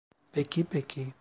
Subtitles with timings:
[0.31, 1.13] Peki, peki.